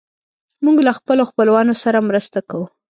موږ 0.65 0.77
له 0.87 0.91
خپلو 0.97 1.23
خپلوانو 1.31 1.73
سره 1.83 2.05
مرسته 2.09 2.39
کوو. 2.49 2.65